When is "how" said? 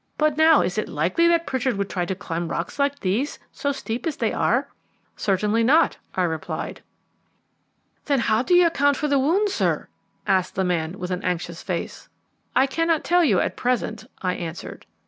8.21-8.41